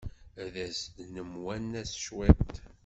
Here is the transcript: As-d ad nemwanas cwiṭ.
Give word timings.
As-d 0.43 0.55
ad 1.01 1.09
nemwanas 1.15 1.91
cwiṭ. 2.05 2.51